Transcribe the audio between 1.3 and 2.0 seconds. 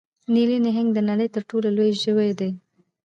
تر ټولو لوی